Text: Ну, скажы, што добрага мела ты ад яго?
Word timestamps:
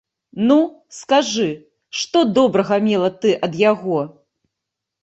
Ну, 0.51 0.55
скажы, 0.99 1.45
што 2.01 2.25
добрага 2.41 2.75
мела 2.89 3.09
ты 3.23 3.39
ад 3.51 3.63
яго? 3.71 3.97